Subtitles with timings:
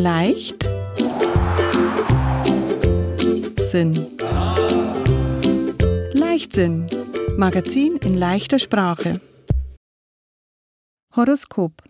[0.00, 0.62] Leicht
[3.56, 4.06] Sinn.
[6.12, 6.86] Leichtsinn.
[7.36, 9.20] Magazin in leichter Sprache.
[11.16, 11.82] Horoskop.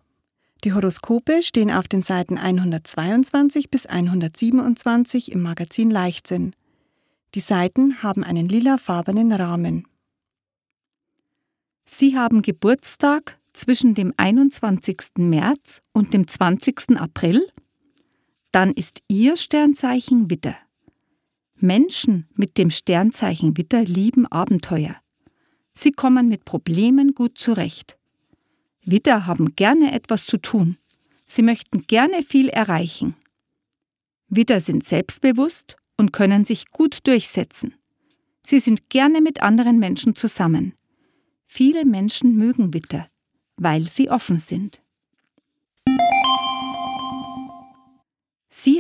[0.65, 6.56] Die Horoskope stehen auf den Seiten 122 bis 127 im Magazin Leichtsinn.
[7.35, 9.87] Die Seiten haben einen lilafarbenen Rahmen.
[11.85, 14.97] Sie haben Geburtstag zwischen dem 21.
[15.19, 16.98] März und dem 20.
[16.98, 17.47] April?
[18.58, 20.56] Dann ist Ihr Sternzeichen Witter.
[21.60, 24.96] Menschen mit dem Sternzeichen Witter lieben Abenteuer.
[25.74, 27.96] Sie kommen mit Problemen gut zurecht.
[28.84, 30.76] Witter haben gerne etwas zu tun.
[31.24, 33.14] Sie möchten gerne viel erreichen.
[34.28, 37.76] Witter sind selbstbewusst und können sich gut durchsetzen.
[38.45, 40.74] Sie sind gerne mit anderen Menschen zusammen.
[41.46, 43.09] Viele Menschen mögen Witter,
[43.56, 44.82] weil sie offen sind.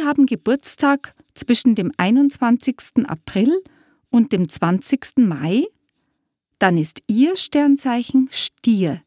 [0.08, 3.06] Haben Geburtstag zwischen dem 21.
[3.06, 3.62] April
[4.08, 5.18] und dem 20.
[5.18, 5.66] Mai.
[6.58, 9.02] Dann ist Ihr Sternzeichen Stier.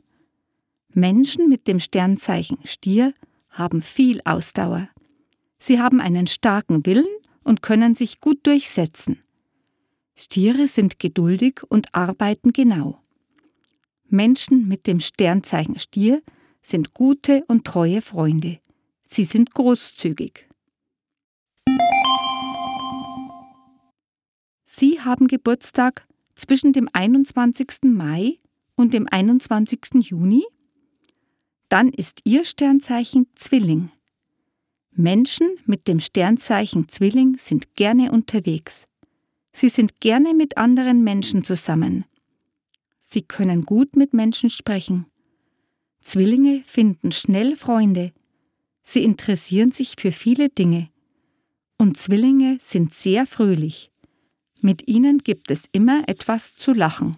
[0.94, 3.16] Menschen mit dem Sternzeichen Stier
[3.50, 4.90] haben viel Ausdauer.
[5.58, 7.08] Sie haben einen starken Willen
[7.44, 9.24] und können sich gut durchsetzen.
[10.14, 13.02] Stiere sind geduldig und arbeiten genau.
[14.08, 16.22] Menschen mit dem Sternzeichen Stier
[16.62, 18.60] sind gute und treue Freunde.
[19.04, 20.51] Sie sind großzügig.
[24.82, 27.84] Sie haben Geburtstag zwischen dem 21.
[27.84, 28.40] Mai
[28.74, 30.10] und dem 21.
[30.10, 30.44] Juni?
[31.70, 33.92] Dann ist Ihr Sternzeichen Zwilling.
[34.90, 38.88] Menschen mit dem Sternzeichen Zwilling sind gerne unterwegs.
[39.54, 42.06] Sie sind gerne mit anderen Menschen zusammen.
[43.02, 45.06] Sie können gut mit Menschen sprechen.
[46.02, 48.14] Zwillinge finden schnell Freunde.
[48.82, 50.90] Sie interessieren sich für viele Dinge.
[51.78, 53.91] Und Zwillinge sind sehr fröhlich.
[54.62, 57.18] Mit ihnen gibt es immer etwas zu lachen.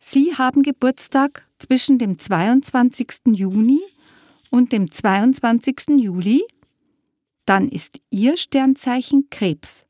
[0.00, 3.26] Sie haben Geburtstag zwischen dem 22.
[3.32, 3.80] Juni
[4.50, 6.00] und dem 22.
[6.00, 6.42] Juli.
[7.44, 9.86] Dann ist Ihr Sternzeichen Krebs.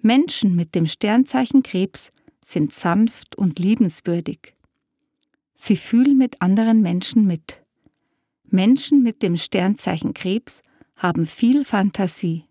[0.00, 2.10] Menschen mit dem Sternzeichen Krebs
[2.44, 4.54] sind sanft und liebenswürdig.
[5.54, 7.62] Sie fühlen mit anderen Menschen mit.
[8.44, 10.62] Menschen mit dem Sternzeichen Krebs
[10.96, 12.44] haben viel Fantasie.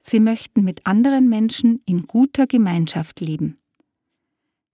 [0.00, 3.58] Sie möchten mit anderen Menschen in guter Gemeinschaft leben.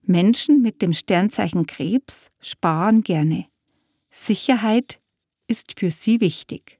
[0.01, 3.45] Menschen mit dem Sternzeichen Krebs sparen gerne.
[4.09, 5.01] Sicherheit
[5.47, 6.79] ist für sie wichtig.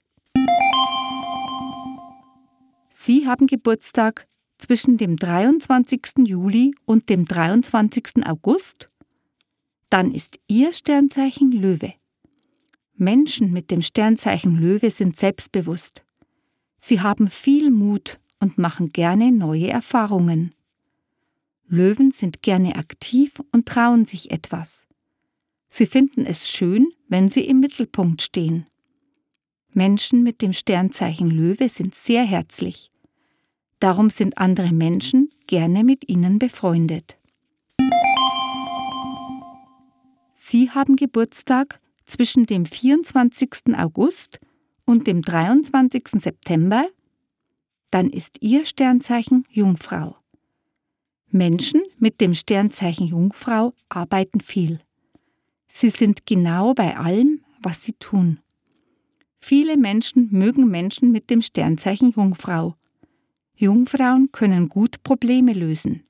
[2.89, 6.25] Sie haben Geburtstag zwischen dem 23.
[6.25, 8.25] Juli und dem 23.
[8.25, 8.89] August?
[9.89, 11.93] Dann ist Ihr Sternzeichen Löwe.
[12.95, 16.03] Menschen mit dem Sternzeichen Löwe sind selbstbewusst.
[16.79, 20.53] Sie haben viel Mut und machen gerne neue Erfahrungen.
[21.67, 24.87] Löwen sind gerne aktiv und trauen sich etwas.
[25.67, 28.65] Sie finden es schön, wenn sie im Mittelpunkt stehen.
[29.73, 32.91] Menschen mit dem Sternzeichen Löwe sind sehr herzlich.
[33.79, 37.17] Darum sind andere Menschen gerne mit ihnen befreundet.
[40.33, 43.77] Sie haben Geburtstag zwischen dem 24.
[43.77, 44.39] August
[44.85, 46.07] und dem 23.
[46.13, 46.87] September
[47.91, 50.17] dann ist Ihr Sternzeichen Jungfrau.
[51.29, 54.79] Menschen mit dem Sternzeichen Jungfrau arbeiten viel.
[55.67, 58.39] Sie sind genau bei allem, was sie tun.
[59.39, 62.75] Viele Menschen mögen Menschen mit dem Sternzeichen Jungfrau.
[63.55, 66.03] Jungfrauen können gut Probleme lösen.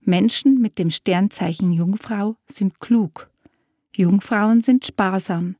[0.00, 3.30] Menschen mit dem Sternzeichen Jungfrau sind klug.
[3.94, 5.56] Jungfrauen sind sparsam.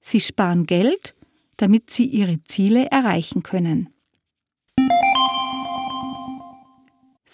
[0.00, 1.14] Sie sparen Geld,
[1.56, 3.90] damit sie ihre Ziele erreichen können.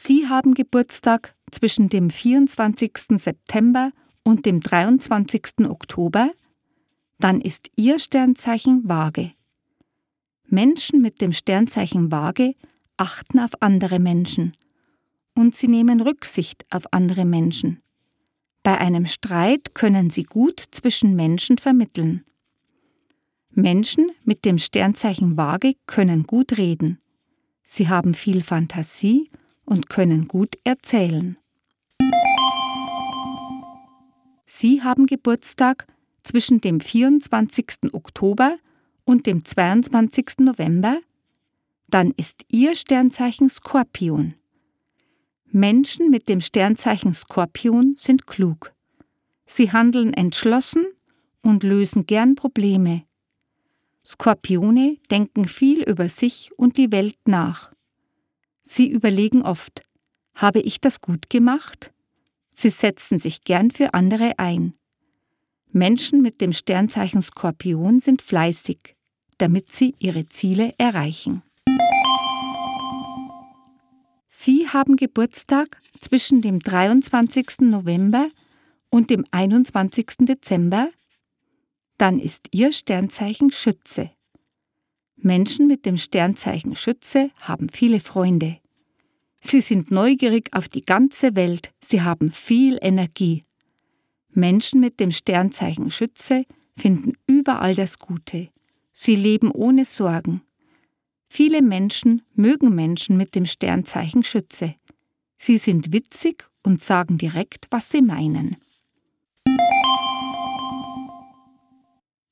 [0.06, 2.92] Sie haben Geburtstag zwischen dem 24.
[3.16, 3.90] September
[4.22, 5.68] und dem 23.
[5.68, 6.30] Oktober,
[7.18, 9.32] dann ist Ihr Sternzeichen Waage.
[10.46, 12.54] Menschen mit dem Sternzeichen Waage
[12.96, 14.56] achten auf andere Menschen
[15.34, 17.82] und sie nehmen Rücksicht auf andere Menschen.
[18.62, 22.24] Bei einem Streit können sie gut zwischen Menschen vermitteln.
[23.50, 27.00] Menschen mit dem Sternzeichen Waage können gut reden.
[27.64, 29.30] Sie haben viel Fantasie
[29.66, 31.36] und können gut erzählen.
[34.46, 35.86] Sie haben Geburtstag
[36.22, 37.92] zwischen dem 24.
[37.92, 38.56] Oktober
[39.04, 40.38] und dem 22.
[40.38, 40.98] November?
[41.88, 44.34] Dann ist Ihr Sternzeichen Skorpion.
[45.46, 48.72] Menschen mit dem Sternzeichen Skorpion sind klug.
[49.46, 50.86] Sie handeln entschlossen
[51.42, 53.04] und lösen gern Probleme.
[54.04, 57.75] Skorpione denken viel über sich und die Welt nach.
[58.68, 59.82] Sie überlegen oft,
[60.34, 61.92] habe ich das gut gemacht?
[62.50, 64.74] Sie setzen sich gern für andere ein.
[65.70, 68.96] Menschen mit dem Sternzeichen Skorpion sind fleißig,
[69.38, 71.42] damit sie ihre Ziele erreichen.
[74.26, 77.60] Sie haben Geburtstag zwischen dem 23.
[77.60, 78.28] November
[78.90, 80.06] und dem 21.
[80.20, 80.88] Dezember,
[81.98, 84.10] dann ist Ihr Sternzeichen Schütze.
[85.16, 88.58] Menschen mit dem Sternzeichen Schütze haben viele Freunde.
[89.40, 93.44] Sie sind neugierig auf die ganze Welt, sie haben viel Energie.
[94.30, 96.44] Menschen mit dem Sternzeichen Schütze
[96.76, 98.48] finden überall das Gute.
[98.92, 100.42] Sie leben ohne Sorgen.
[101.28, 104.74] Viele Menschen mögen Menschen mit dem Sternzeichen Schütze.
[105.38, 108.56] Sie sind witzig und sagen direkt, was sie meinen.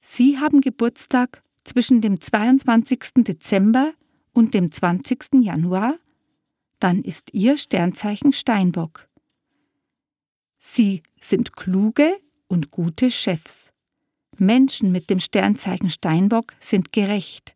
[0.00, 3.24] Sie haben Geburtstag zwischen dem 22.
[3.24, 3.92] Dezember
[4.32, 5.42] und dem 20.
[5.42, 5.96] Januar,
[6.78, 9.08] dann ist Ihr Sternzeichen Steinbock.
[10.58, 12.16] Sie sind kluge
[12.46, 13.72] und gute Chefs.
[14.38, 17.54] Menschen mit dem Sternzeichen Steinbock sind gerecht.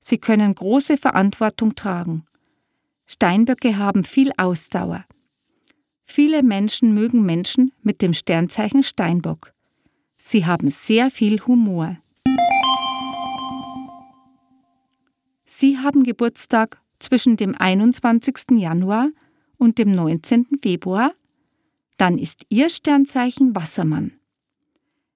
[0.00, 2.24] Sie können große Verantwortung tragen.
[3.06, 5.04] Steinböcke haben viel Ausdauer.
[6.04, 9.52] Viele Menschen mögen Menschen mit dem Sternzeichen Steinbock.
[10.16, 11.98] Sie haben sehr viel Humor.
[15.60, 18.52] Sie haben Geburtstag zwischen dem 21.
[18.52, 19.10] Januar
[19.58, 20.46] und dem 19.
[20.62, 21.12] Februar.
[21.98, 24.12] Dann ist Ihr Sternzeichen Wassermann.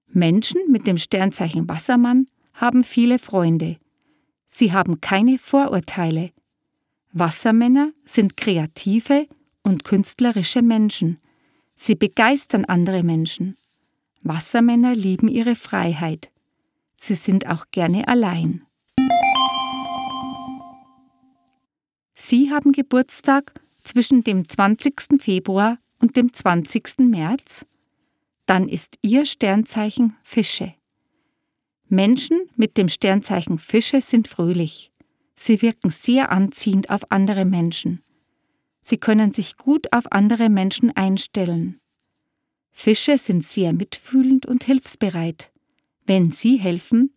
[0.07, 3.77] Menschen mit dem Sternzeichen Wassermann haben viele Freunde.
[4.45, 6.29] Sie haben keine Vorurteile.
[7.11, 9.27] Wassermänner sind kreative
[9.63, 11.17] und künstlerische Menschen.
[11.75, 13.55] Sie begeistern andere Menschen.
[14.21, 16.29] Wassermänner lieben ihre Freiheit.
[16.93, 18.61] Sie sind auch gerne allein.
[22.27, 25.21] Sie haben Geburtstag zwischen dem 20.
[25.21, 26.97] Februar und dem 20.
[26.97, 27.67] März?
[28.47, 30.73] Dann ist Ihr Sternzeichen Fische.
[31.87, 34.91] Menschen mit dem Sternzeichen Fische sind fröhlich.
[35.35, 38.01] Sie wirken sehr anziehend auf andere Menschen.
[38.81, 41.79] Sie können sich gut auf andere Menschen einstellen.
[42.71, 45.51] Fische sind sehr mitfühlend und hilfsbereit.
[46.07, 47.13] Wenn sie helfen,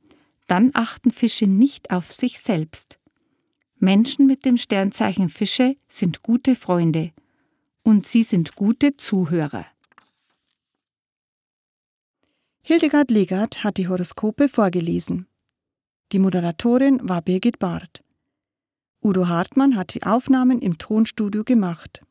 [0.48, 2.97] dann achten Fische nicht auf sich selbst.
[3.80, 7.12] Menschen mit dem Sternzeichen Fische sind gute Freunde
[7.82, 9.66] und sie sind gute Zuhörer.
[12.62, 15.26] Hildegard Legert hat die Horoskope vorgelesen.
[16.12, 18.02] Die Moderatorin war Birgit Barth.
[19.02, 22.02] Udo Hartmann hat die Aufnahmen im Tonstudio gemacht.